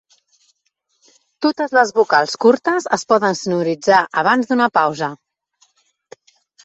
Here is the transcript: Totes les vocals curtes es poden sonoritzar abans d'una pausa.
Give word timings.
Totes 1.45 1.75
les 1.79 1.91
vocals 1.99 2.33
curtes 2.45 2.89
es 2.97 3.05
poden 3.13 3.37
sonoritzar 3.43 4.01
abans 4.23 4.49
d'una 4.51 4.71
pausa. 4.79 5.11